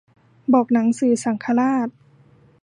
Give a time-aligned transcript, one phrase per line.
[0.53, 1.87] บอกหนังสือสังฆราช